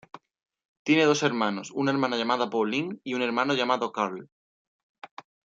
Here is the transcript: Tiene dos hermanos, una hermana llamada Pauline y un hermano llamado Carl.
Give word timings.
Tiene 0.83 1.05
dos 1.05 1.21
hermanos, 1.21 1.69
una 1.75 1.91
hermana 1.91 2.17
llamada 2.17 2.49
Pauline 2.49 2.99
y 3.03 3.13
un 3.13 3.21
hermano 3.21 3.53
llamado 3.53 3.91
Carl. 3.91 4.31